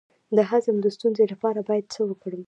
د 0.35 0.37
هضم 0.49 0.75
د 0.81 0.85
ستونزې 0.95 1.25
لپاره 1.33 1.59
باید 1.67 1.85
څه 1.93 2.01
وکړم؟ 2.09 2.39